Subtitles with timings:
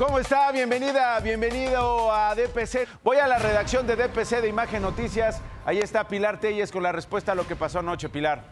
[0.00, 0.50] ¿Cómo está?
[0.50, 2.88] Bienvenida, bienvenido a DPC.
[3.04, 5.42] Voy a la redacción de DPC de Imagen Noticias.
[5.66, 8.42] Ahí está Pilar Telles con la respuesta a lo que pasó anoche, Pilar.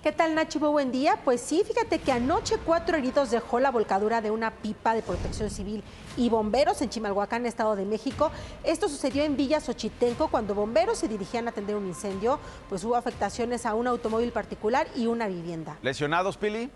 [0.00, 0.60] ¿Qué tal, Nacho?
[0.60, 1.18] Buen día.
[1.24, 5.50] Pues sí, fíjate que anoche cuatro heridos dejó la volcadura de una pipa de protección
[5.50, 5.82] civil
[6.16, 8.30] y bomberos en Chimalhuacán, Estado de México.
[8.62, 12.94] Esto sucedió en Villa Xochitenco cuando bomberos se dirigían a atender un incendio, pues hubo
[12.94, 15.78] afectaciones a un automóvil particular y una vivienda.
[15.82, 16.70] ¿Lesionados, Pili?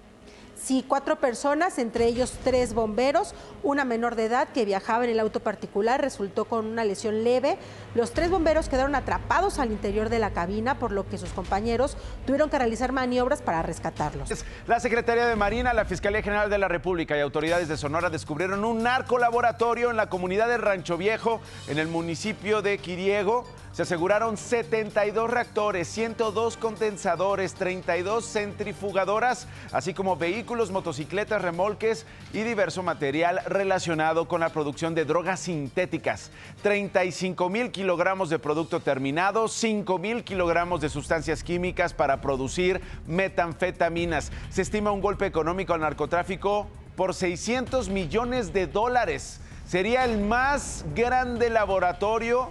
[0.56, 5.20] Sí, cuatro personas, entre ellos tres bomberos, una menor de edad que viajaba en el
[5.20, 7.58] auto particular resultó con una lesión leve.
[7.94, 11.96] Los tres bomberos quedaron atrapados al interior de la cabina, por lo que sus compañeros
[12.26, 14.44] tuvieron que realizar maniobras para rescatarlos.
[14.66, 18.64] La Secretaría de Marina, la Fiscalía General de la República y autoridades de Sonora descubrieron
[18.64, 23.44] un narcolaboratorio en la comunidad de Rancho Viejo, en el municipio de Quiriego.
[23.74, 32.84] Se aseguraron 72 reactores, 102 condensadores, 32 centrifugadoras, así como vehículos, motocicletas, remolques y diverso
[32.84, 36.30] material relacionado con la producción de drogas sintéticas.
[36.62, 44.30] 35 mil kilogramos de producto terminado, 5 mil kilogramos de sustancias químicas para producir metanfetaminas.
[44.50, 49.40] Se estima un golpe económico al narcotráfico por 600 millones de dólares.
[49.66, 52.50] Sería el más grande laboratorio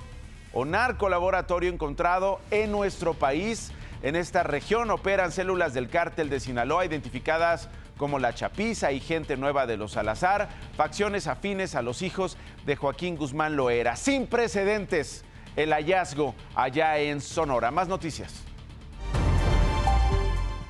[0.53, 3.71] o narcolaboratorio encontrado en nuestro país.
[4.01, 9.37] En esta región operan células del cártel de Sinaloa identificadas como la Chapiza y gente
[9.37, 13.95] nueva de los Salazar, facciones afines a los hijos de Joaquín Guzmán Loera.
[13.95, 15.23] Sin precedentes
[15.55, 17.71] el hallazgo allá en Sonora.
[17.71, 18.52] Más noticias.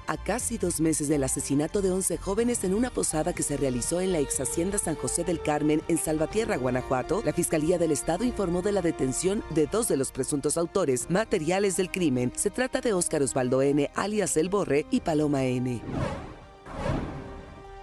[0.06, 4.02] A casi dos meses del asesinato de 11 jóvenes en una posada que se realizó
[4.02, 8.26] en la ex hacienda San José del Carmen en Salvatierra, Guanajuato, la Fiscalía del Estado
[8.26, 12.34] informó de la detención de dos de los presuntos autores materiales del crimen.
[12.36, 15.82] Se trata de Óscar Osvaldo N., alias El Borre, y Paloma N.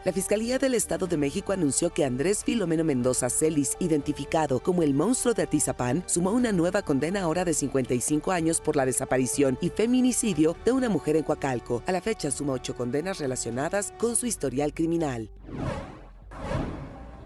[0.03, 4.95] La Fiscalía del Estado de México anunció que Andrés Filomeno Mendoza Celis, identificado como el
[4.95, 9.69] monstruo de Atizapán, sumó una nueva condena ahora de 55 años por la desaparición y
[9.69, 11.83] feminicidio de una mujer en Coacalco.
[11.87, 15.29] A la fecha suma ocho condenas relacionadas con su historial criminal.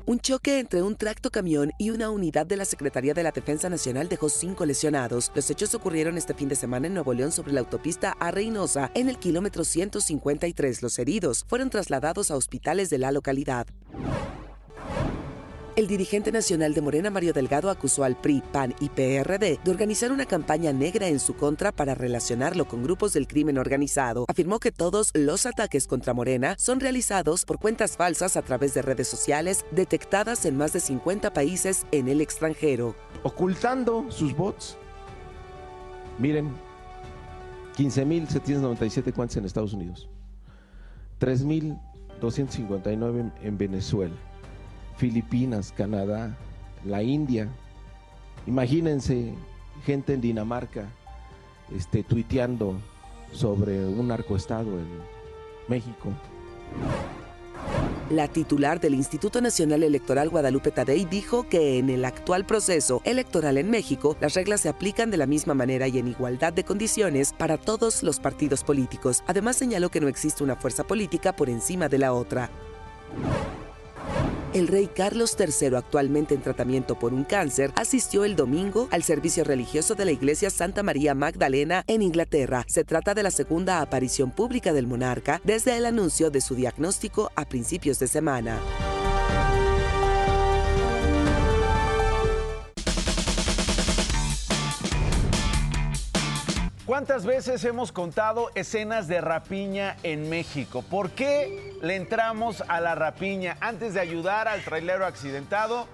[0.06, 3.70] Un choque entre un tracto camión y una unidad de la Secretaría de la Defensa
[3.70, 5.32] Nacional dejó cinco lesionados.
[5.34, 8.90] Los hechos ocurrieron este fin de semana en Nuevo León sobre la autopista a Reynosa,
[8.94, 10.82] en el kilómetro 153.
[10.82, 13.66] Los heridos fueron trasladados a hospitales de la localidad.
[15.76, 20.12] El dirigente nacional de Morena, Mario Delgado, acusó al PRI, PAN y PRD de organizar
[20.12, 24.24] una campaña negra en su contra para relacionarlo con grupos del crimen organizado.
[24.28, 28.82] Afirmó que todos los ataques contra Morena son realizados por cuentas falsas a través de
[28.82, 32.94] redes sociales detectadas en más de 50 países en el extranjero.
[33.24, 34.76] Ocultando sus bots.
[36.20, 36.52] Miren,
[37.76, 40.08] 15.797 cuentas en Estados Unidos,
[41.18, 44.14] 3.259 en Venezuela.
[44.96, 46.36] Filipinas, Canadá,
[46.84, 47.48] la India.
[48.46, 49.34] Imagínense
[49.84, 50.86] gente en Dinamarca
[51.74, 52.76] este, tuiteando
[53.32, 54.86] sobre un narcoestado en
[55.68, 56.10] México.
[58.10, 63.56] La titular del Instituto Nacional Electoral Guadalupe Tadei dijo que en el actual proceso electoral
[63.56, 67.32] en México las reglas se aplican de la misma manera y en igualdad de condiciones
[67.32, 69.24] para todos los partidos políticos.
[69.26, 72.50] Además señaló que no existe una fuerza política por encima de la otra.
[74.54, 79.42] El rey Carlos III, actualmente en tratamiento por un cáncer, asistió el domingo al servicio
[79.42, 82.64] religioso de la iglesia Santa María Magdalena en Inglaterra.
[82.68, 87.32] Se trata de la segunda aparición pública del monarca desde el anuncio de su diagnóstico
[87.34, 88.60] a principios de semana.
[96.86, 100.82] ¿Cuántas veces hemos contado escenas de rapiña en México?
[100.82, 103.56] ¿Por qué le entramos a la rapiña?
[103.60, 105.88] Antes de ayudar al trailero accidentado,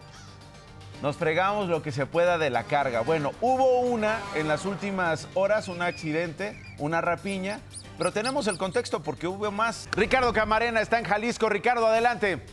[1.01, 3.03] nos fregamos lo que se pueda de la carga.
[3.03, 7.61] Bueno, hubo una en las últimas horas, un accidente, una rapiña,
[7.97, 9.89] pero tenemos el contexto porque hubo más.
[9.93, 11.49] Ricardo Camarena está en Jalisco.
[11.49, 12.45] Ricardo, adelante.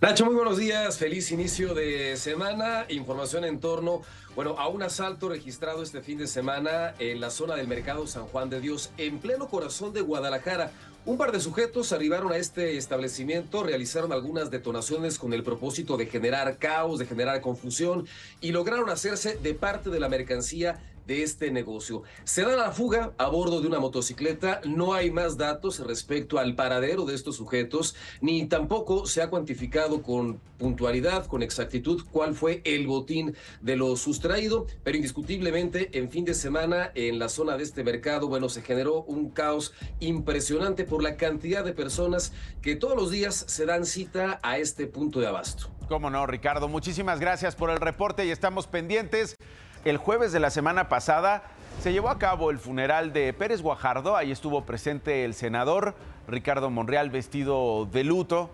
[0.00, 2.86] Nacho, muy buenos días, feliz inicio de semana.
[2.88, 4.02] Información en torno,
[4.38, 8.22] bueno, a un asalto registrado este fin de semana en la zona del mercado San
[8.26, 10.70] Juan de Dios, en pleno corazón de Guadalajara.
[11.06, 16.06] Un par de sujetos arribaron a este establecimiento, realizaron algunas detonaciones con el propósito de
[16.06, 18.06] generar caos, de generar confusión
[18.40, 22.02] y lograron hacerse de parte de la mercancía de este negocio.
[22.24, 26.54] Se da la fuga a bordo de una motocicleta, no hay más datos respecto al
[26.54, 32.60] paradero de estos sujetos, ni tampoco se ha cuantificado con puntualidad, con exactitud, cuál fue
[32.64, 37.62] el botín de lo sustraído, pero indiscutiblemente en fin de semana en la zona de
[37.64, 42.96] este mercado, bueno, se generó un caos impresionante por la cantidad de personas que todos
[42.96, 45.70] los días se dan cita a este punto de abasto.
[45.88, 46.68] Cómo no, Ricardo.
[46.68, 49.36] Muchísimas gracias por el reporte y estamos pendientes.
[49.84, 51.42] El jueves de la semana pasada
[51.80, 54.16] se llevó a cabo el funeral de Pérez Guajardo.
[54.16, 55.94] Ahí estuvo presente el senador
[56.26, 58.50] Ricardo Monreal vestido de luto.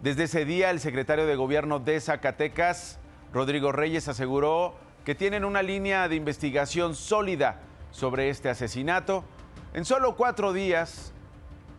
[0.00, 2.98] Desde ese día, el secretario de Gobierno de Zacatecas,
[3.32, 4.74] Rodrigo Reyes, aseguró
[5.04, 9.22] que tienen una línea de investigación sólida sobre este asesinato.
[9.74, 11.12] En solo cuatro días,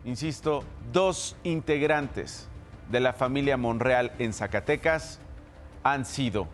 [0.04, 0.62] insisto,
[0.92, 2.48] dos integrantes
[2.88, 5.18] de la familia Monreal en Zacatecas
[5.82, 6.46] han sido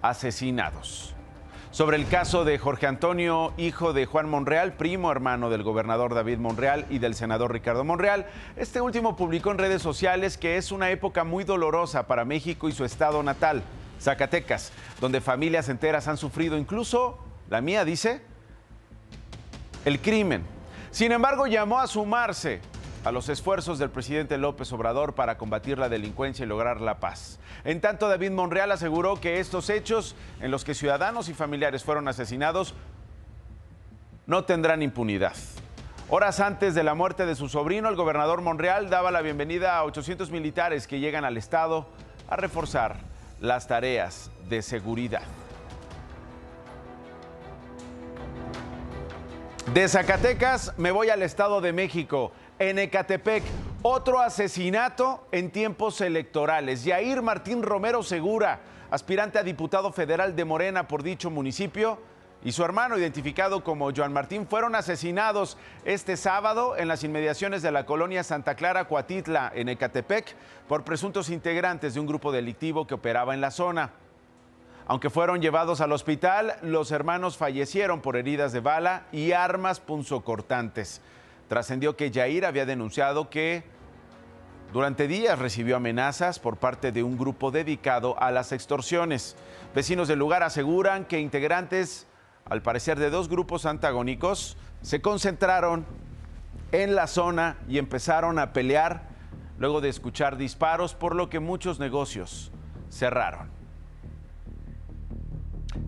[0.00, 1.13] asesinados.
[1.74, 6.38] Sobre el caso de Jorge Antonio, hijo de Juan Monreal, primo hermano del gobernador David
[6.38, 10.90] Monreal y del senador Ricardo Monreal, este último publicó en redes sociales que es una
[10.90, 13.64] época muy dolorosa para México y su estado natal,
[14.00, 17.18] Zacatecas, donde familias enteras han sufrido, incluso
[17.50, 18.22] la mía dice,
[19.84, 20.44] el crimen.
[20.92, 22.60] Sin embargo, llamó a sumarse
[23.04, 27.38] a los esfuerzos del presidente López Obrador para combatir la delincuencia y lograr la paz.
[27.64, 32.08] En tanto, David Monreal aseguró que estos hechos en los que ciudadanos y familiares fueron
[32.08, 32.74] asesinados
[34.26, 35.34] no tendrán impunidad.
[36.08, 39.84] Horas antes de la muerte de su sobrino, el gobernador Monreal daba la bienvenida a
[39.84, 41.86] 800 militares que llegan al Estado
[42.28, 42.96] a reforzar
[43.40, 45.22] las tareas de seguridad.
[49.72, 53.42] De Zacatecas me voy al Estado de México en Ecatepec.
[53.82, 56.84] Otro asesinato en tiempos electorales.
[56.84, 58.60] Yair Martín Romero Segura,
[58.90, 61.98] aspirante a diputado federal de Morena por dicho municipio,
[62.44, 65.56] y su hermano, identificado como Joan Martín, fueron asesinados
[65.86, 70.36] este sábado en las inmediaciones de la colonia Santa Clara Coatitla, en Ecatepec,
[70.68, 73.92] por presuntos integrantes de un grupo delictivo que operaba en la zona.
[74.86, 81.00] Aunque fueron llevados al hospital, los hermanos fallecieron por heridas de bala y armas punzocortantes.
[81.48, 83.64] Trascendió que Jair había denunciado que
[84.72, 89.36] durante días recibió amenazas por parte de un grupo dedicado a las extorsiones.
[89.74, 92.06] Vecinos del lugar aseguran que integrantes,
[92.44, 95.86] al parecer de dos grupos antagónicos, se concentraron
[96.72, 99.08] en la zona y empezaron a pelear
[99.58, 102.50] luego de escuchar disparos, por lo que muchos negocios
[102.90, 103.53] cerraron.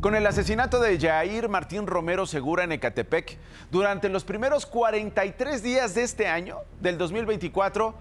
[0.01, 3.39] Con el asesinato de Jair Martín Romero Segura en Ecatepec,
[3.71, 7.95] durante los primeros 43 días de este año, del 2024,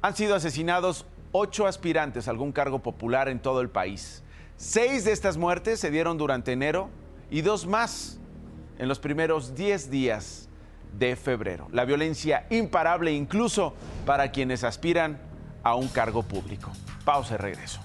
[0.00, 4.22] han sido asesinados ocho aspirantes a algún cargo popular en todo el país.
[4.56, 6.88] Seis de estas muertes se dieron durante enero
[7.30, 8.18] y dos más
[8.78, 10.48] en los primeros 10 días
[10.98, 11.68] de febrero.
[11.70, 13.74] La violencia imparable incluso
[14.06, 15.20] para quienes aspiran
[15.62, 16.72] a un cargo público.
[17.04, 17.80] Pausa y regreso.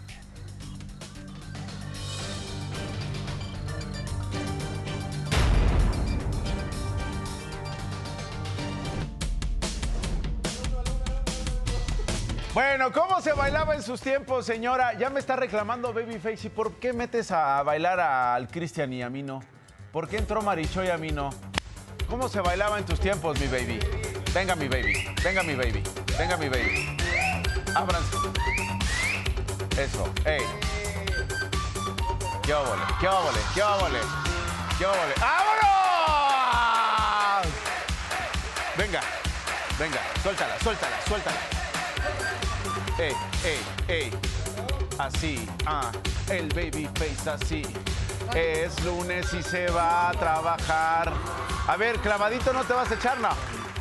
[12.54, 14.94] Bueno, ¿cómo se bailaba en sus tiempos, señora?
[14.94, 16.46] Ya me está reclamando Babyface.
[16.46, 19.42] ¿Y por qué metes a bailar al Cristian y a mí no?
[19.92, 21.32] ¿Por qué entró Maricho y a mí no?
[22.08, 23.80] ¿Cómo se bailaba en tus tiempos, mi baby?
[24.36, 25.04] Venga, mi baby.
[25.24, 25.82] Venga, mi baby.
[26.16, 26.96] Venga, mi baby.
[27.74, 28.18] Ábranse.
[29.76, 30.14] Eso.
[30.24, 30.44] Ey.
[32.44, 32.84] ¿Qué óvole?
[33.00, 33.40] ¿Qué óvole?
[33.56, 34.00] ¿Qué óvole?
[34.78, 35.14] ¿Qué óvole?
[35.20, 35.64] ¡Vámonos!
[38.78, 39.02] Venga.
[39.80, 40.00] Venga.
[40.22, 41.63] Suéltala, suéltala, suéltala
[42.98, 43.14] ey,
[43.44, 44.12] ey, ey.
[45.00, 45.92] Así, ah,
[46.30, 47.64] el baby face así.
[48.36, 51.12] Es lunes y se va a trabajar.
[51.68, 53.30] A ver, clavadito no te vas a echar, no.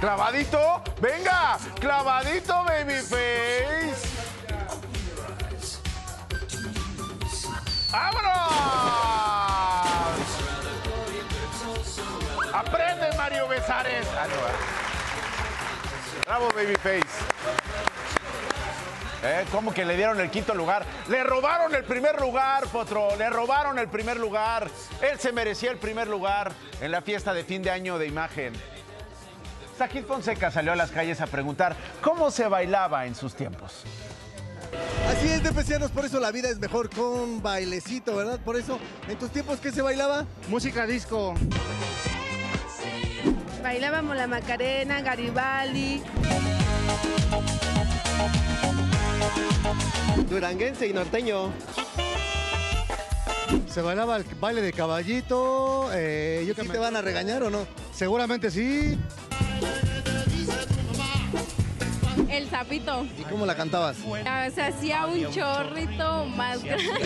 [0.00, 4.08] Clavadito, venga, clavadito, baby face.
[7.92, 8.32] ¡Vámonos!
[12.54, 14.06] Aprende, Mario Besares.
[14.16, 14.82] Ah, no, ¿eh?
[19.24, 19.44] ¿Eh?
[19.52, 20.84] ¿Cómo que le dieron el quinto lugar?
[21.08, 23.14] Le robaron el primer lugar, Potro.
[23.16, 24.68] Le robaron el primer lugar.
[25.00, 28.52] Él se merecía el primer lugar en la fiesta de fin de año de imagen.
[29.78, 33.84] Sajid Fonseca salió a las calles a preguntar cómo se bailaba en sus tiempos.
[35.08, 38.40] Así es, Defesianos, por eso la vida es mejor con bailecito, ¿verdad?
[38.40, 40.24] Por eso, ¿en tus tiempos qué se bailaba?
[40.48, 41.34] Música disco.
[43.62, 46.02] Bailábamos la Macarena, Garibaldi.
[50.28, 51.50] Duranguense y norteño.
[53.68, 55.90] Se bailaba el baile de caballito.
[55.92, 57.66] Eh, yo ¿Sí que me- te van a regañar o no?
[57.94, 58.98] Seguramente sí.
[62.30, 63.06] El sapito.
[63.18, 63.96] ¿Y cómo la cantabas?
[64.26, 66.86] Ah, Se hacía un chorrito más grande.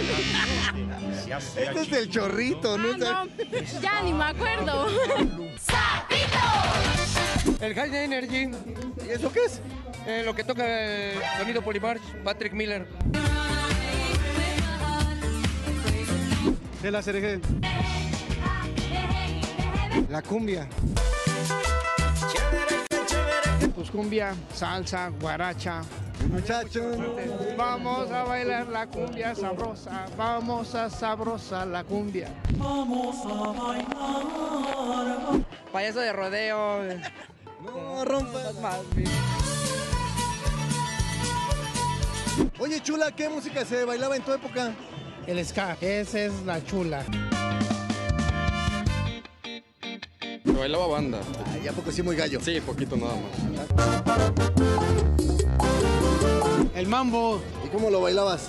[1.57, 2.91] Este es el chorrito, ¿no?
[3.05, 4.87] Ah, no, ya ni me acuerdo.
[7.61, 8.51] El High Energy,
[9.05, 9.61] ¿Y eso qué es?
[10.07, 12.87] Eh, lo que toca el sonido Polymarch, Patrick Miller.
[16.83, 17.41] De la cereje.
[20.09, 20.69] La cumbia.
[23.75, 25.83] Pues cumbia, salsa, guaracha.
[26.31, 26.93] Muchacho.
[27.57, 32.29] Vamos a bailar la cumbia sabrosa, vamos a sabrosa la cumbia.
[35.73, 36.83] Payaso de rodeo.
[37.65, 38.81] No, rompa.
[42.67, 44.73] Oye, chula, ¿qué música se bailaba en tu época?
[45.25, 47.05] El ska, esa es la chula.
[50.45, 51.21] Se bailaba banda.
[51.53, 52.41] Ay, ¿a poco sí muy gallo?
[52.41, 53.31] Sí, poquito nada más.
[56.75, 58.49] El mambo, ¿Y cómo lo bailabas?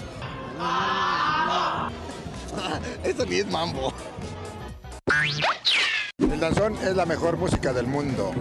[3.04, 3.94] Eso ni es mambo.
[6.20, 8.32] El danzón es la mejor música del mundo.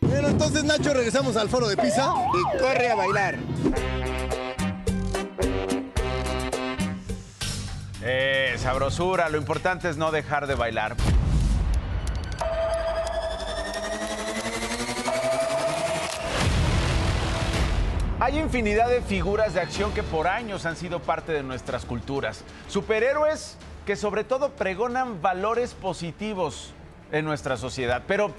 [0.00, 2.14] Bueno, entonces, Nacho, regresamos al foro de Pisa.
[2.32, 3.36] Y corre a bailar.
[8.06, 10.94] Eh, sabrosura, lo importante es no dejar de bailar.
[18.20, 22.44] Hay infinidad de figuras de acción que por años han sido parte de nuestras culturas.
[22.68, 23.56] Superhéroes
[23.86, 26.74] que sobre todo pregonan valores positivos
[27.10, 28.02] en nuestra sociedad.
[28.06, 28.32] Pero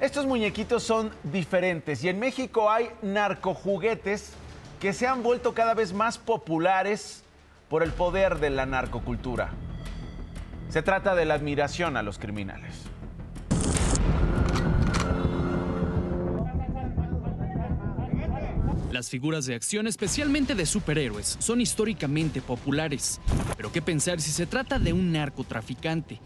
[0.00, 4.32] estos muñequitos son diferentes y en México hay narcojuguetes
[4.78, 7.24] que se han vuelto cada vez más populares
[7.68, 9.50] por el poder de la narcocultura.
[10.68, 12.84] Se trata de la admiración a los criminales.
[18.92, 23.20] Las figuras de acción, especialmente de superhéroes, son históricamente populares.
[23.54, 26.20] Pero ¿qué pensar si se trata de un narcotraficante?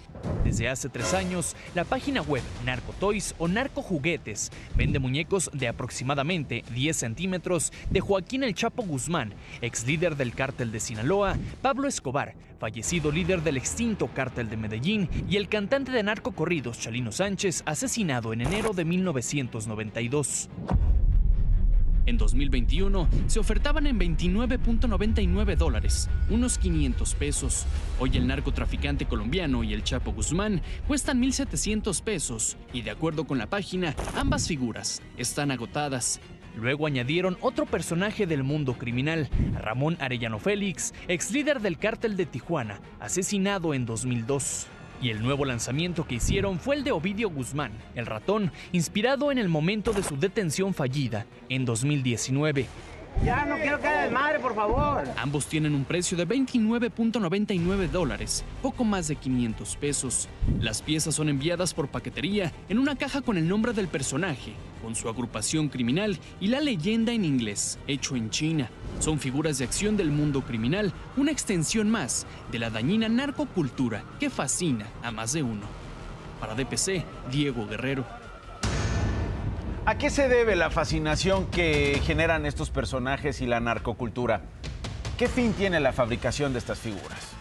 [0.45, 6.97] Desde hace tres años, la página web Narcotoys o Narcojuguetes vende muñecos de aproximadamente 10
[6.97, 13.11] centímetros de Joaquín El Chapo Guzmán, ex líder del cártel de Sinaloa, Pablo Escobar, fallecido
[13.11, 18.43] líder del extinto cártel de Medellín, y el cantante de narcocorridos Chalino Sánchez, asesinado en
[18.43, 20.49] enero de 1992.
[22.05, 27.67] En 2021 se ofertaban en 29.99 dólares, unos 500 pesos.
[28.01, 33.39] Hoy el narcotraficante colombiano y el Chapo Guzmán cuestan 1.700 pesos y de acuerdo con
[33.39, 36.21] la página, ambas figuras están agotadas.
[36.57, 42.27] Luego añadieron otro personaje del mundo criminal, Ramón Arellano Félix, ex líder del cártel de
[42.27, 44.67] Tijuana, asesinado en 2002.
[45.03, 49.39] Y el nuevo lanzamiento que hicieron fue el de Ovidio Guzmán, el ratón, inspirado en
[49.39, 52.69] el momento de su detención fallida en 2019.
[53.25, 55.05] Ya no quiero que haga desmadre, por favor.
[55.17, 60.29] Ambos tienen un precio de 29.99 dólares, poco más de 500 pesos.
[60.61, 64.95] Las piezas son enviadas por paquetería en una caja con el nombre del personaje, con
[64.95, 68.69] su agrupación criminal y la leyenda en inglés, hecho en China.
[68.99, 74.29] Son figuras de acción del mundo criminal, una extensión más de la dañina narcocultura que
[74.29, 75.67] fascina a más de uno.
[76.41, 78.05] Para DPC, Diego Guerrero.
[79.87, 84.43] ¿A qué se debe la fascinación que generan estos personajes y la narcocultura?
[85.19, 87.32] ¿Qué fin tiene la fabricación de estas figuras?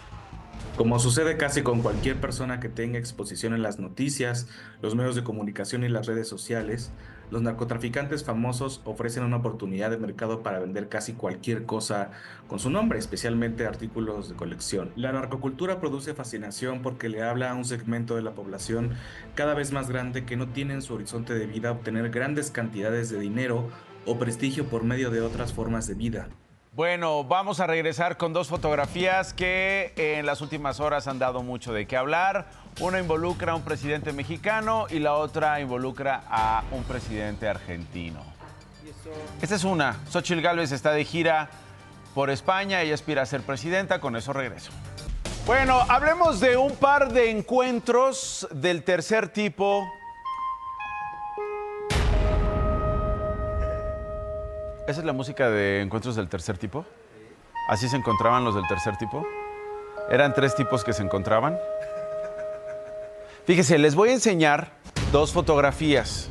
[0.82, 4.48] Como sucede casi con cualquier persona que tenga exposición en las noticias,
[4.82, 6.92] los medios de comunicación y las redes sociales,
[7.30, 12.10] los narcotraficantes famosos ofrecen una oportunidad de mercado para vender casi cualquier cosa
[12.48, 14.92] con su nombre, especialmente artículos de colección.
[14.96, 18.96] La narcocultura produce fascinación porque le habla a un segmento de la población
[19.36, 23.12] cada vez más grande que no tiene en su horizonte de vida obtener grandes cantidades
[23.12, 23.70] de dinero
[24.08, 26.28] o prestigio por medio de otras formas de vida.
[26.74, 31.74] Bueno, vamos a regresar con dos fotografías que en las últimas horas han dado mucho
[31.74, 32.48] de qué hablar.
[32.80, 38.24] Una involucra a un presidente mexicano y la otra involucra a un presidente argentino.
[39.42, 40.00] Esta es una.
[40.10, 41.50] Xochitl Gálvez está de gira
[42.16, 44.72] por España, ella aspira a ser presidenta, con eso regreso.
[45.46, 49.92] Bueno, hablemos de un par de encuentros del tercer tipo.
[54.92, 56.86] ¿Esa es la música de encuentros del tercer tipo?
[57.70, 59.26] ¿Así se encontraban los del tercer tipo?
[60.10, 61.58] ¿Eran tres tipos que se encontraban?
[63.46, 64.74] Fíjese, les voy a enseñar
[65.14, 66.28] dos fotografías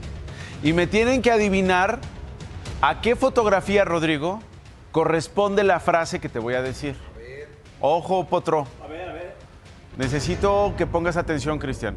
[0.63, 2.01] y me tienen que adivinar
[2.83, 4.41] a qué fotografía, Rodrigo,
[4.93, 6.97] corresponde la frase que te voy a decir.
[7.81, 8.67] Ojo, Potro.
[8.85, 9.35] A ver, a ver.
[9.97, 11.97] Necesito que pongas atención, Cristian.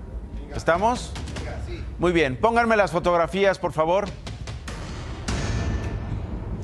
[0.56, 1.12] ¿Estamos?
[2.00, 4.06] Muy bien, pónganme las fotografías, por favor.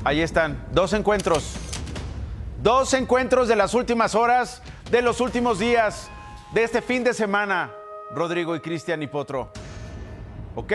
[0.02, 1.56] Ahí están, dos encuentros.
[2.62, 6.10] Dos encuentros de las últimas horas, de los últimos días,
[6.54, 7.70] de este fin de semana,
[8.10, 9.50] Rodrigo y Cristian y Potro.
[10.56, 10.72] ¿Ok?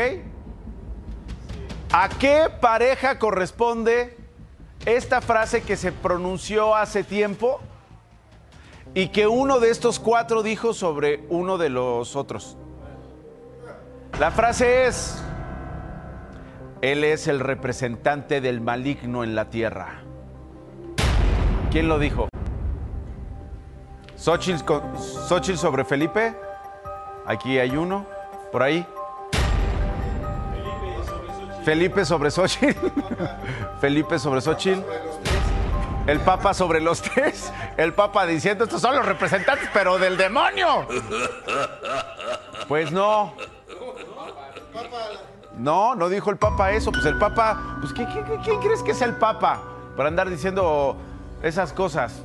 [1.91, 4.15] ¿A qué pareja corresponde
[4.85, 7.61] esta frase que se pronunció hace tiempo
[8.93, 12.57] y que uno de estos cuatro dijo sobre uno de los otros?
[14.19, 15.21] La frase es,
[16.85, 20.03] Él es el representante del maligno en la tierra.
[21.71, 22.29] ¿Quién lo dijo?
[24.15, 26.35] ¿Xochitl, sobre Felipe?
[27.25, 28.05] Aquí hay uno,
[28.51, 28.85] por ahí.
[31.63, 32.77] Felipe sobre Xochitl.
[33.81, 34.83] Felipe sobre Xochitl.
[36.05, 37.51] El Papa sobre los tres.
[37.77, 40.85] El Papa diciendo, estos son los representantes, pero del demonio.
[42.67, 43.33] Pues no.
[45.57, 46.91] No, no dijo el Papa eso.
[46.91, 49.61] Pues el Papa, pues ¿qué- qué- qué- ¿quién crees que es el Papa?
[49.95, 50.97] Para andar diciendo
[51.41, 52.21] esas cosas.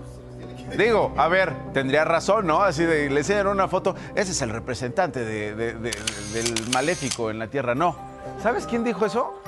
[0.76, 2.62] Digo, a ver, tendría razón, ¿no?
[2.62, 3.94] Así de, le enseñan una foto.
[4.14, 5.90] Ese es el representante de- de- de-
[6.32, 7.75] del maléfico en la tierra.
[7.75, 7.96] No.
[8.42, 9.42] ¿Sabes quién dijo eso?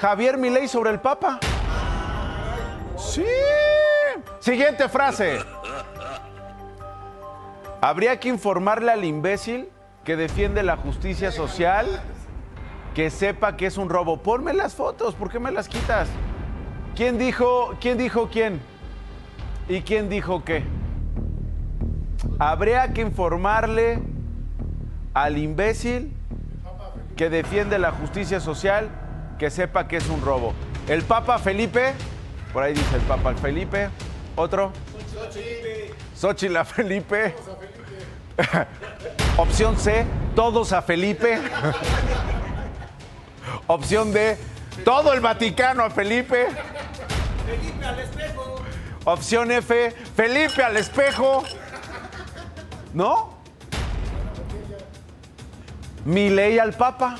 [0.00, 1.38] Javier Milei sobre el Papa.
[2.98, 3.24] Sí.
[4.40, 5.38] Siguiente frase.
[7.80, 9.68] Habría que informarle al imbécil
[10.04, 11.86] que defiende la justicia social
[12.94, 14.18] que sepa que es un robo.
[14.18, 16.08] Ponme las fotos, ¿por qué me las quitas?
[16.94, 18.60] ¿Quién dijo, quién dijo quién?
[19.68, 20.64] ¿Y quién dijo qué?
[22.38, 24.00] Habría que informarle
[25.12, 26.14] al imbécil
[27.16, 28.90] que defiende la justicia social
[29.38, 30.54] que sepa que es un robo.
[30.88, 31.94] El Papa Felipe,
[32.52, 33.88] por ahí dice el Papa Felipe,
[34.36, 34.72] otro.
[36.14, 37.34] Xochitl a Felipe.
[39.36, 40.04] Opción C,
[40.36, 41.40] todos a Felipe.
[43.66, 44.36] Opción D,
[44.84, 46.48] todo el Vaticano a Felipe.
[47.46, 48.56] Felipe al espejo.
[49.04, 51.44] Opción F, Felipe al espejo.
[52.92, 53.34] ¿No?
[56.04, 57.16] Mi ley al Papa.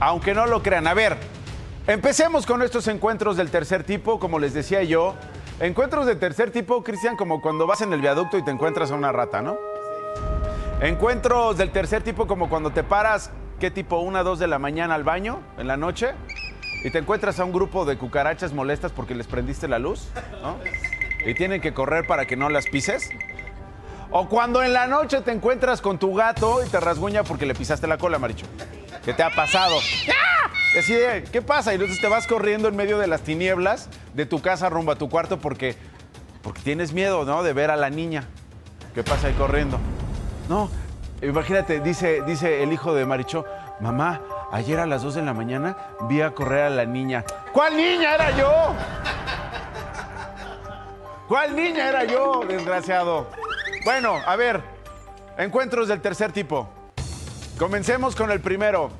[0.00, 0.86] Aunque no lo crean.
[0.86, 1.18] A ver,
[1.86, 5.14] empecemos con estos encuentros del tercer tipo, como les decía yo.
[5.60, 8.94] Encuentros de tercer tipo, Cristian, como cuando vas en el viaducto y te encuentras a
[8.94, 9.58] una rata, ¿no?
[10.80, 13.98] Encuentros del tercer tipo, como cuando te paras, ¿qué tipo?
[13.98, 16.12] Una, dos de la mañana al baño, en la noche,
[16.84, 20.08] y te encuentras a un grupo de cucarachas molestas porque les prendiste la luz,
[20.42, 20.58] ¿no?
[21.24, 23.10] Y tienen que correr para que no las pises.
[24.10, 27.54] O cuando en la noche te encuentras con tu gato y te rasguña porque le
[27.54, 28.46] pisaste la cola, Maricho.
[29.04, 29.76] ¿Qué te ha pasado?
[30.78, 30.94] Así
[31.30, 31.72] ¿qué pasa?
[31.72, 34.96] Y entonces te vas corriendo en medio de las tinieblas de tu casa rumbo a
[34.96, 35.76] tu cuarto porque,
[36.42, 37.42] porque tienes miedo, ¿no?
[37.42, 38.24] De ver a la niña.
[38.94, 39.78] ¿Qué pasa ahí corriendo?
[40.48, 40.70] No,
[41.22, 43.44] imagínate, dice, dice el hijo de Maricho,
[43.80, 45.76] mamá, ayer a las 2 de la mañana
[46.08, 47.24] vi a correr a la niña.
[47.52, 48.74] ¿Cuál niña era yo?
[51.28, 53.28] ¿Cuál niña era yo, desgraciado?
[53.84, 54.62] Bueno, a ver,
[55.38, 56.68] encuentros del tercer tipo.
[57.58, 58.90] Comencemos con el primero.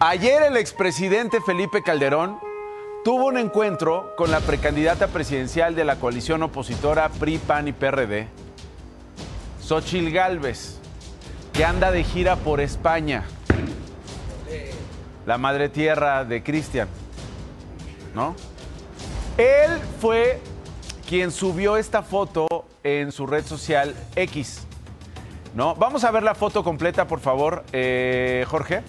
[0.00, 2.38] Ayer el expresidente Felipe Calderón
[3.04, 8.28] tuvo un encuentro con la precandidata presidencial de la coalición opositora PRI, PAN y PRD,
[9.60, 10.80] Xochil Gálvez,
[11.54, 13.22] que anda de gira por España,
[15.24, 16.88] la madre tierra de Cristian,
[18.12, 18.34] ¿no?
[19.38, 20.40] Él fue
[21.08, 24.66] quien subió esta foto en su red social X,
[25.54, 25.76] ¿no?
[25.76, 28.82] Vamos a ver la foto completa, por favor, eh, Jorge.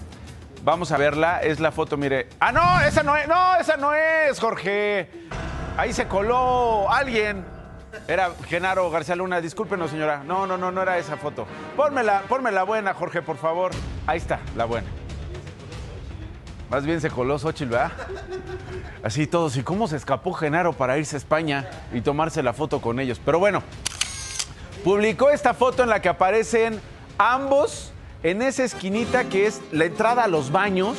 [0.63, 2.29] Vamos a verla, es la foto, mire.
[2.39, 5.07] Ah, no, esa no es, no, esa no es, Jorge.
[5.77, 7.45] Ahí se coló alguien.
[8.07, 10.23] Era Genaro García Luna, discúlpenos, señora.
[10.23, 11.45] No, no, no, no era esa foto.
[11.75, 13.71] Pónmela, la buena, Jorge, por favor.
[14.07, 14.87] Ahí está, la buena.
[16.69, 17.91] Más bien se coló Xochitl, ¿verdad?
[19.03, 19.55] Así todos.
[19.57, 23.21] ¿Y cómo se escapó Genaro para irse a España y tomarse la foto con ellos?
[23.23, 23.61] Pero bueno,
[24.83, 26.79] publicó esta foto en la que aparecen
[27.17, 27.91] ambos
[28.23, 30.97] en esa esquinita que es la entrada a los baños.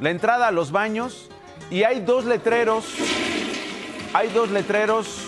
[0.00, 1.28] La entrada a los baños.
[1.70, 2.84] Y hay dos letreros.
[4.14, 5.20] Hay dos letreros.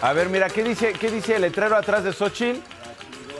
[0.00, 2.60] A ver, mira, ¿qué dice, qué dice el letrero atrás de Xochitl?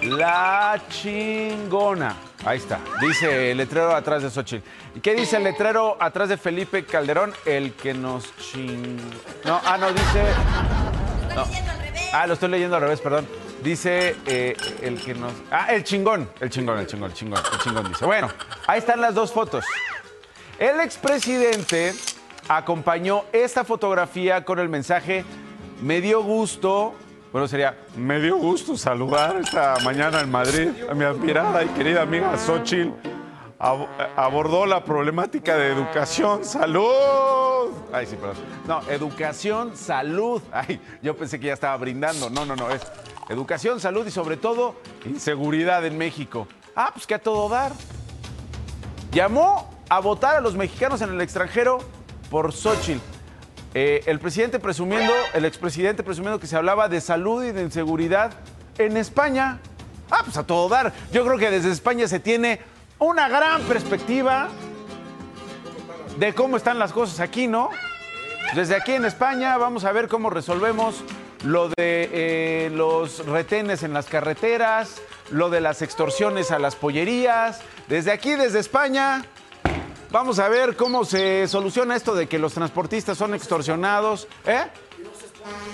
[0.02, 2.16] La chingona.
[2.44, 2.80] Ahí está.
[3.00, 4.66] Dice el letrero atrás de Xochitl.
[4.94, 7.32] ¿Y qué dice el letrero atrás de Felipe Calderón?
[7.44, 8.98] El que nos ching...
[9.44, 10.24] No, ah, no, dice...
[11.34, 11.46] No.
[12.12, 13.26] Ah, lo estoy leyendo al revés, perdón.
[13.62, 15.32] Dice eh, el que nos...
[15.50, 16.28] Ah, el chingón.
[16.40, 17.42] El chingón, el chingón, el chingón.
[17.52, 18.04] El chingón dice.
[18.04, 18.30] Bueno,
[18.66, 19.64] ahí están las dos fotos.
[20.58, 21.94] El expresidente
[22.48, 25.24] acompañó esta fotografía con el mensaje
[25.82, 26.94] me dio gusto,
[27.32, 32.02] bueno, sería me dio gusto saludar esta mañana en Madrid a mi admirada y querida
[32.02, 32.90] amiga Xochitl.
[33.58, 37.70] Ab- abordó la problemática de educación, salud.
[37.92, 38.36] Ay, sí, perdón.
[38.68, 40.42] No, educación, salud.
[40.52, 42.28] Ay, yo pensé que ya estaba brindando.
[42.28, 42.82] No, no, no, es
[43.30, 44.74] educación, salud y sobre todo
[45.06, 46.46] inseguridad en México.
[46.76, 47.72] Ah, pues que a todo dar.
[49.12, 51.78] Llamó a votar a los mexicanos en el extranjero
[52.30, 53.00] por Xochitl.
[53.74, 58.32] Eh, el presidente presumiendo, el expresidente presumiendo que se hablaba de salud y de inseguridad
[58.78, 59.58] en España.
[60.10, 60.92] Ah, pues a todo dar.
[61.12, 62.60] Yo creo que desde España se tiene
[62.98, 64.48] una gran perspectiva
[66.18, 67.70] de cómo están las cosas aquí, ¿no?
[68.54, 71.02] Desde aquí en España vamos a ver cómo resolvemos
[71.42, 71.74] lo de
[72.12, 77.60] eh, los retenes en las carreteras, lo de las extorsiones a las pollerías.
[77.88, 79.24] Desde aquí, desde España,
[80.14, 84.28] vamos a ver cómo se soluciona esto de que los transportistas son extorsionados.
[84.46, 84.62] ¿Eh?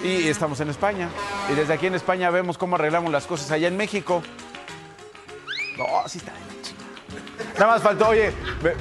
[0.02, 1.10] Y estamos en España.
[1.52, 4.22] Y desde aquí en España vemos cómo arreglamos las cosas allá en México.
[5.76, 6.32] No, sí está.
[7.54, 8.32] Nada más faltó, oye,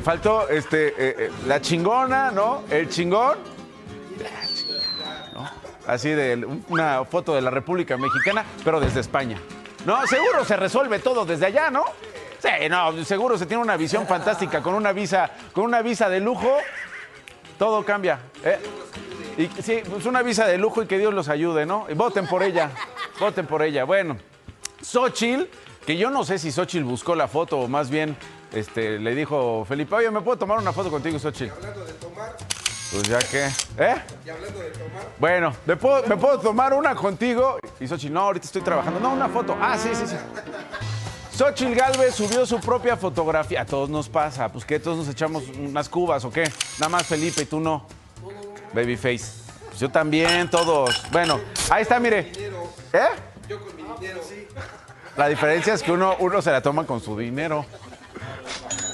[0.01, 2.63] faltó este, eh, eh, la chingona, ¿no?
[2.69, 3.37] El chingón.
[5.33, 5.49] ¿no?
[5.85, 9.37] Así de una foto de la República Mexicana, pero desde España.
[9.85, 11.83] No, seguro se resuelve todo desde allá, ¿no?
[12.39, 16.21] Sí, no, seguro se tiene una visión fantástica con una visa, con una visa de
[16.21, 16.58] lujo,
[17.58, 18.19] todo cambia.
[18.43, 18.60] ¿eh?
[19.38, 21.86] Y sí, pues una visa de lujo y que Dios los ayude, ¿no?
[21.89, 22.71] Y voten por ella,
[23.19, 23.84] voten por ella.
[23.84, 24.17] Bueno,
[24.82, 25.43] Xochitl,
[25.86, 28.15] que yo no sé si Xochitl buscó la foto o más bien
[28.54, 31.54] este, le dijo Felipe, oye, ¿me puedo tomar una foto contigo, Xochitl?
[32.91, 33.45] Pues ya que,
[33.78, 33.95] ¿eh?
[35.19, 37.60] Bueno, ¿me puedo, me puedo tomar una contigo?
[37.80, 38.99] Y Xochitl, no, ahorita estoy trabajando.
[38.99, 39.56] No, una foto.
[39.62, 40.15] Ah, sí, sí, sí.
[41.39, 43.62] Xochitl Galvez subió su propia fotografía.
[43.62, 44.52] A todos nos pasa.
[44.52, 46.43] Pues que todos nos echamos unas cubas o qué.
[46.80, 47.86] Nada más Felipe y tú no.
[48.73, 49.23] Babyface.
[49.69, 51.02] Pues yo también, todos.
[51.13, 52.34] Bueno, ahí está, mire.
[52.91, 52.99] ¿Eh?
[53.47, 54.47] Yo con mi dinero, sí.
[55.15, 57.65] La diferencia es que uno, uno se la toma con su dinero.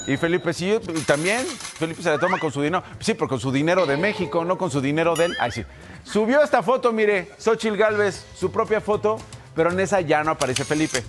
[0.06, 1.48] Y Felipe, sí, yo también.
[1.48, 2.84] Felipe se la toma con su dinero.
[3.00, 5.38] Sí, pero con su dinero de México, no con su dinero de él.
[5.40, 5.66] Ay, sí.
[6.04, 9.18] Subió esta foto, mire, Xochitl Galvez, su propia foto,
[9.56, 11.04] pero en esa ya no aparece Felipe.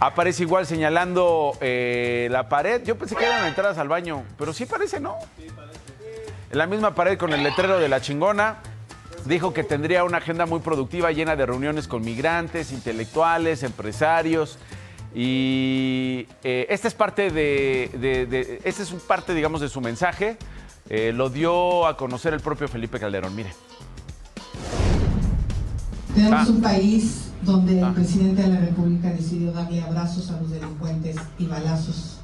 [0.00, 2.82] Aparece igual señalando eh, la pared.
[2.84, 5.16] Yo pensé que eran entradas al baño, pero sí parece, ¿no?
[6.50, 8.58] En la misma pared con el letrero de la chingona.
[9.24, 14.58] Dijo que tendría una agenda muy productiva llena de reuniones con migrantes, intelectuales, empresarios.
[15.14, 19.80] Y eh, esta es parte de, de- de- este es un parte, digamos, de su
[19.80, 20.36] mensaje.
[20.88, 23.34] Eh, lo dio a conocer el propio Felipe Calderón.
[23.34, 23.52] Mire.
[26.14, 26.50] Tenemos Ah.
[26.50, 31.46] un país donde el presidente de la República decidió darle abrazos a los delincuentes y
[31.46, 32.20] balazos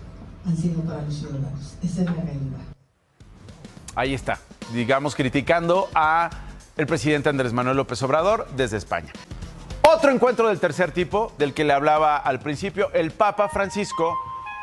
[0.46, 1.74] han sido para los ciudadanos.
[1.83, 2.61] Esa es la realidad.
[3.94, 4.40] Ahí está,
[4.72, 6.31] digamos, criticando a
[6.77, 9.12] el presidente Andrés Manuel López Obrador desde España.
[9.83, 14.16] Otro encuentro del tercer tipo, del que le hablaba al principio, el Papa Francisco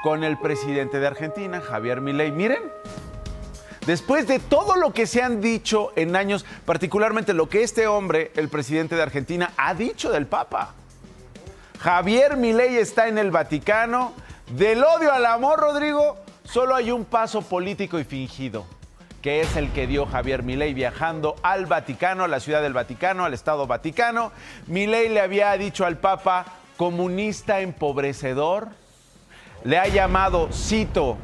[0.04, 2.32] con el presidente de Argentina, Javier Milei.
[2.32, 2.62] Miren,
[3.86, 8.32] después de todo lo que se han dicho en años, particularmente lo que este hombre,
[8.36, 10.74] el presidente de Argentina, ha dicho del Papa.
[11.80, 14.14] Javier Milei está en el Vaticano.
[14.56, 18.66] Del odio al amor, Rodrigo, solo hay un paso político y fingido,
[19.22, 23.26] que es el que dio Javier Milei viajando al Vaticano, a la ciudad del Vaticano,
[23.26, 24.32] al Estado Vaticano.
[24.68, 26.46] Milei le había dicho al Papa
[26.78, 28.70] comunista empobrecedor.
[29.64, 31.18] Le ha llamado, cito,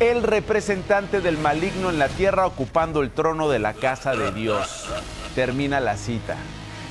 [0.00, 4.88] el representante del maligno en la tierra ocupando el trono de la casa de Dios.
[5.34, 6.36] Termina la cita.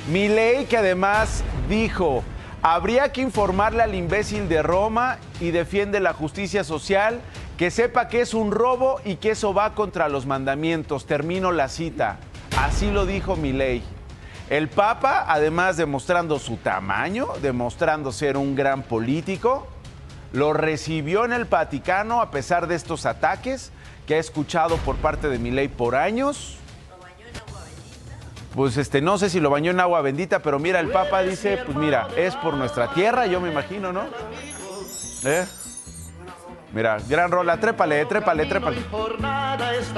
[0.09, 2.23] Milei que además dijo,
[2.61, 7.21] habría que informarle al imbécil de Roma y defiende la justicia social,
[7.57, 11.05] que sepa que es un robo y que eso va contra los mandamientos.
[11.05, 12.17] Termino la cita.
[12.57, 13.83] Así lo dijo Milei.
[14.49, 19.67] El Papa, además demostrando su tamaño, demostrando ser un gran político,
[20.33, 23.71] lo recibió en el Vaticano a pesar de estos ataques
[24.07, 26.57] que ha escuchado por parte de Milei por años.
[28.55, 31.57] Pues este, no sé si lo bañó en agua bendita, pero mira, el Papa dice,
[31.65, 34.03] pues mira, es por nuestra tierra, yo me imagino, ¿no?
[35.23, 35.45] ¿Eh?
[36.73, 38.77] Mira, gran rola, trépale, trépale, trépale.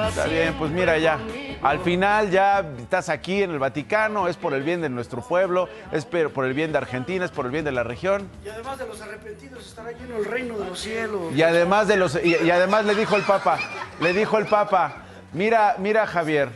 [0.10, 1.18] Está bien, pues mira ya.
[1.62, 5.68] Al final ya estás aquí en el Vaticano, es por el bien de nuestro pueblo,
[5.92, 8.30] es por el bien de Argentina, es por el bien de la región.
[8.44, 11.34] Y además de los arrepentidos estará lleno el reino de los cielos.
[11.34, 13.58] Y además de los y, y además le dijo el Papa,
[14.00, 14.94] le dijo el Papa,
[15.34, 16.50] mira, mira Javier,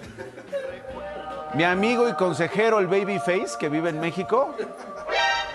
[1.53, 4.53] mi amigo y consejero el Babyface que vive en México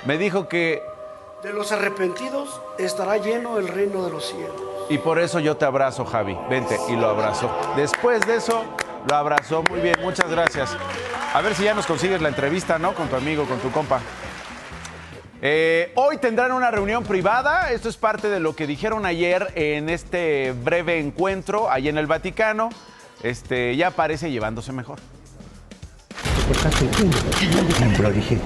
[0.06, 0.82] me dijo que
[1.42, 4.60] De los arrepentidos estará lleno el reino de los cielos.
[4.88, 6.36] y por eso yo te abrazo, Javi.
[6.50, 7.50] Vente y lo abrazó.
[7.76, 8.64] Después de eso
[9.08, 10.76] Lo abrazó muy bien, muchas gracias.
[11.34, 12.94] A ver si ya nos consigues la entrevista, ¿no?
[12.94, 14.00] Con tu amigo, con tu compa.
[15.42, 17.70] Eh, hoy tendrán una reunión privada.
[17.70, 22.06] Esto es parte de lo que dijeron ayer en este breve encuentro allí en el
[22.06, 22.70] Vaticano.
[23.22, 24.98] Este, ya parece llevándose mejor.
[28.12, 28.38] Dije,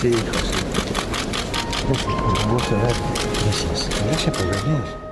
[0.00, 0.54] Sí, José.
[4.06, 5.05] Gracias por favor,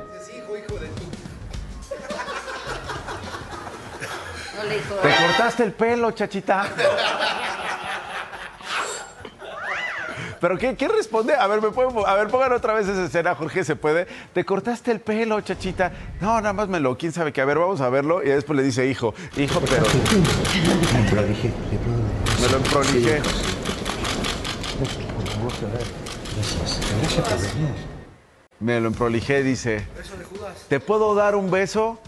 [4.69, 6.67] Te cortaste el pelo, chachita.
[10.41, 11.35] ¿Pero qué, qué responde?
[11.35, 14.07] A ver, ¿me puedo, a ver, pongan otra vez esa escena, Jorge, ¿se puede?
[14.35, 15.91] Te cortaste el pelo, chachita.
[16.21, 17.41] No, nada más me lo, quién sabe qué.
[17.41, 18.23] A ver, vamos a verlo.
[18.23, 19.87] Y después le dice, hijo, hijo, pero...
[21.11, 21.51] Me lo dije,
[22.43, 23.23] Me lo emprolijé.
[26.35, 26.81] Gracias.
[27.01, 27.95] Gracias por venir.
[28.61, 29.87] Me lo emprolijé, dice.
[30.69, 31.99] ¿Te puedo dar un beso?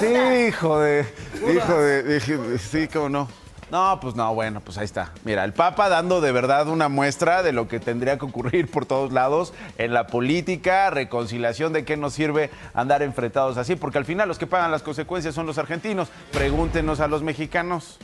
[0.00, 1.06] Sí, hijo de.
[1.54, 2.58] Hijo de.
[2.58, 3.28] Sí, cómo no.
[3.70, 5.12] No, pues no, bueno, pues ahí está.
[5.24, 8.84] Mira, el Papa dando de verdad una muestra de lo que tendría que ocurrir por
[8.84, 14.04] todos lados en la política, reconciliación de qué nos sirve andar enfrentados así, porque al
[14.04, 16.08] final los que pagan las consecuencias son los argentinos.
[16.32, 17.98] Pregúntenos a los mexicanos.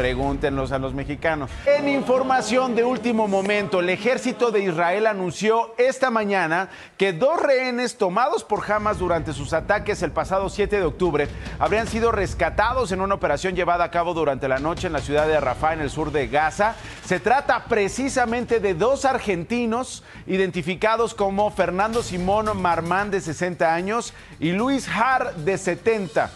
[0.00, 1.50] Pregúntenos a los mexicanos.
[1.66, 7.98] En información de último momento, el ejército de Israel anunció esta mañana que dos rehenes
[7.98, 13.02] tomados por Hamas durante sus ataques el pasado 7 de octubre habrían sido rescatados en
[13.02, 15.90] una operación llevada a cabo durante la noche en la ciudad de Rafah, en el
[15.90, 16.76] sur de Gaza.
[17.04, 24.52] Se trata precisamente de dos argentinos identificados como Fernando Simón Marmán, de 60 años, y
[24.52, 26.30] Luis Har, de 70.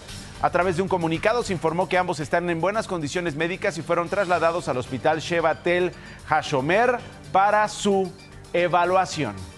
[0.45, 3.83] A través de un comunicado se informó que ambos están en buenas condiciones médicas y
[3.83, 5.91] fueron trasladados al hospital Sheva Tel
[6.29, 6.99] Hashomer
[7.33, 8.13] para su
[8.53, 9.54] evaluación.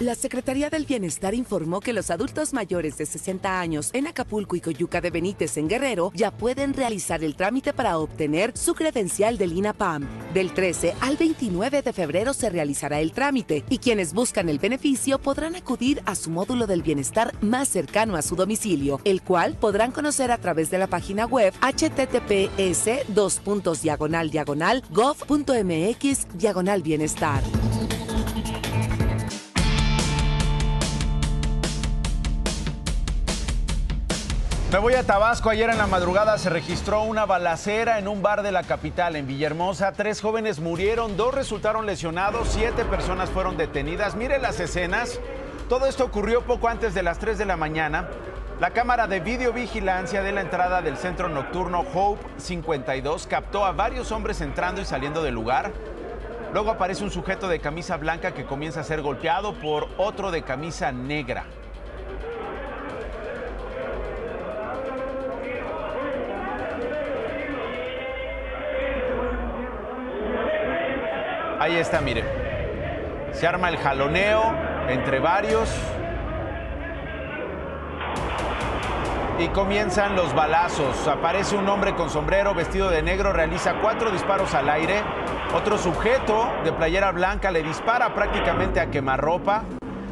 [0.00, 4.62] La Secretaría del Bienestar informó que los adultos mayores de 60 años en Acapulco y
[4.62, 9.52] Coyuca de Benítez en Guerrero ya pueden realizar el trámite para obtener su credencial del
[9.52, 10.08] INAPAM.
[10.32, 15.18] Del 13 al 29 de febrero se realizará el trámite y quienes buscan el beneficio
[15.18, 19.92] podrán acudir a su módulo del bienestar más cercano a su domicilio, el cual podrán
[19.92, 22.88] conocer a través de la página web https
[23.82, 27.42] diagonal diagonal gov.mx diagonal bienestar.
[34.72, 35.50] Me voy a Tabasco.
[35.50, 39.26] Ayer en la madrugada se registró una balacera en un bar de la capital, en
[39.26, 39.90] Villahermosa.
[39.90, 44.14] Tres jóvenes murieron, dos resultaron lesionados, siete personas fueron detenidas.
[44.14, 45.18] Mire las escenas.
[45.68, 48.10] Todo esto ocurrió poco antes de las 3 de la mañana.
[48.60, 54.12] La cámara de videovigilancia de la entrada del centro nocturno Hope 52 captó a varios
[54.12, 55.72] hombres entrando y saliendo del lugar.
[56.52, 60.42] Luego aparece un sujeto de camisa blanca que comienza a ser golpeado por otro de
[60.42, 61.46] camisa negra.
[71.60, 72.24] Ahí está, mire.
[73.32, 74.54] Se arma el jaloneo
[74.88, 75.70] entre varios.
[79.38, 81.06] Y comienzan los balazos.
[81.06, 85.02] Aparece un hombre con sombrero vestido de negro, realiza cuatro disparos al aire.
[85.54, 89.64] Otro sujeto de playera blanca le dispara prácticamente a quemarropa.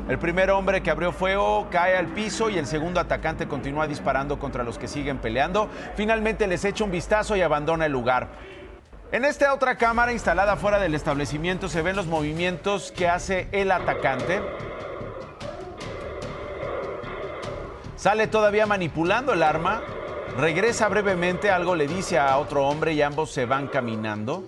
[0.07, 4.39] El primer hombre que abrió fuego cae al piso y el segundo atacante continúa disparando
[4.39, 5.71] contra los que siguen peleando.
[5.97, 8.29] Finalmente les echa un vistazo y abandona el lugar.
[9.11, 13.71] En esta otra cámara instalada fuera del establecimiento se ven los movimientos que hace el
[13.71, 14.42] atacante.
[17.97, 19.81] Sale todavía manipulando el arma,
[20.37, 24.44] regresa brevemente, algo le dice a otro hombre y ambos se van caminando.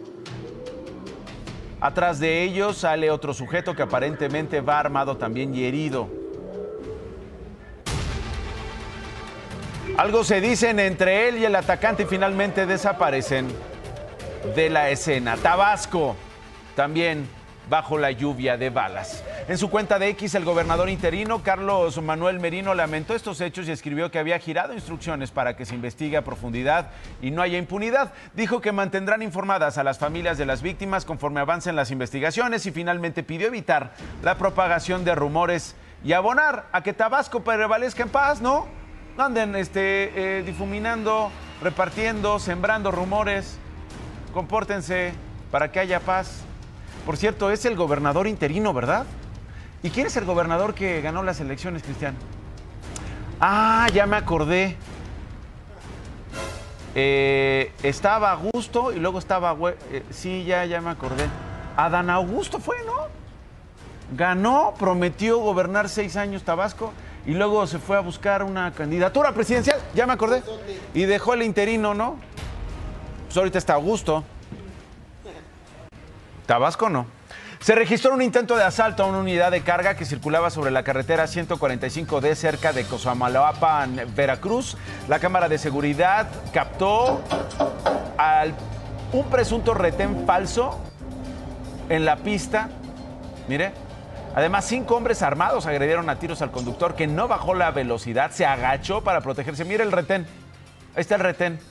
[1.81, 6.07] Atrás de ellos sale otro sujeto que aparentemente va armado también y herido.
[9.97, 13.49] Algo se dicen entre él y el atacante y finalmente desaparecen
[14.55, 15.37] de la escena.
[15.37, 16.17] Tabasco,
[16.75, 17.29] también
[17.71, 19.23] bajo la lluvia de balas.
[19.49, 23.71] En su cuenta de X, el gobernador interino, Carlos Manuel Merino, lamentó estos hechos y
[23.71, 26.91] escribió que había girado instrucciones para que se investigue a profundidad
[27.23, 28.13] y no haya impunidad.
[28.35, 32.73] Dijo que mantendrán informadas a las familias de las víctimas conforme avancen las investigaciones y
[32.73, 38.41] finalmente pidió evitar la propagación de rumores y abonar a que Tabasco prevalezca en paz,
[38.41, 38.67] ¿no?
[39.17, 41.31] Anden este, eh, difuminando,
[41.63, 43.59] repartiendo, sembrando rumores
[44.33, 45.13] compórtense
[45.51, 46.41] para que haya paz.
[47.07, 49.07] Por cierto, es el gobernador interino, ¿verdad?
[49.83, 52.15] ¿Y quién es el gobernador que ganó las elecciones, Cristian?
[53.41, 54.77] Ah, ya me acordé.
[56.95, 59.57] Eh, estaba Augusto y luego estaba...
[59.91, 61.27] Eh, sí, ya, ya me acordé.
[61.77, 63.09] Adán Augusto fue, ¿no?
[64.17, 66.93] Ganó, prometió gobernar seis años Tabasco
[67.27, 70.43] y luego se fue a buscar una candidatura presidencial, ya me acordé,
[70.95, 72.17] y dejó el interino, ¿no?
[73.31, 74.25] Pues ahorita está a gusto.
[76.47, 77.07] Tabasco no.
[77.61, 80.83] Se registró un intento de asalto a una unidad de carga que circulaba sobre la
[80.83, 84.77] carretera 145D cerca de Cosamaloapan, Veracruz.
[85.07, 87.23] La cámara de seguridad captó
[89.13, 90.81] un presunto retén falso
[91.89, 92.69] en la pista.
[93.47, 93.71] Mire.
[94.35, 98.45] Además, cinco hombres armados agredieron a tiros al conductor que no bajó la velocidad, se
[98.45, 99.65] agachó para protegerse.
[99.65, 100.27] Mire el retén.
[100.97, 101.70] Ahí está el retén.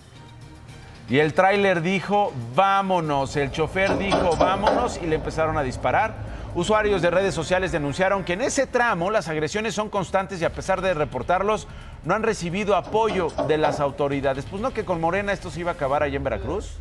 [1.10, 3.36] Y el tráiler dijo, vámonos.
[3.36, 6.14] El chofer dijo, vámonos y le empezaron a disparar.
[6.54, 10.52] Usuarios de redes sociales denunciaron que en ese tramo las agresiones son constantes y a
[10.52, 11.68] pesar de reportarlos,
[12.04, 14.46] no han recibido apoyo de las autoridades.
[14.46, 16.78] Pues no que con Morena esto se iba a acabar allá en Veracruz.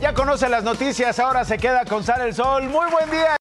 [0.00, 2.64] Ya conoce las noticias, ahora se queda con Sal el Sol.
[2.64, 3.39] Muy buen día.